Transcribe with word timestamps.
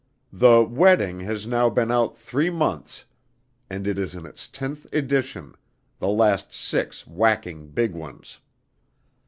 The 0.33 0.63
'Wedding' 0.63 1.19
has 1.19 1.45
now 1.45 1.69
been 1.69 1.91
out 1.91 2.17
three 2.17 2.49
months 2.49 3.05
and 3.69 3.85
is 3.87 4.15
in 4.15 4.25
its 4.25 4.47
tenth 4.47 4.87
edition, 4.91 5.53
the 5.99 6.07
last 6.09 6.51
six 6.51 7.05
whacking 7.05 7.67
big 7.67 7.93
ones. 7.93 8.39